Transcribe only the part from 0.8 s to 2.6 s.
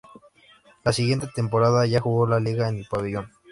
La siguiente temporada ya jugó la